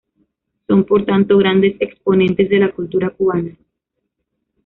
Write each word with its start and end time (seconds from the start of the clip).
Son 0.65 0.83
por 0.83 1.05
tanto 1.05 1.37
grandes 1.37 1.79
exponentes 1.79 2.49
de 2.49 2.57
la 2.57 2.71
cultura 2.71 3.11
cubana. 3.11 3.55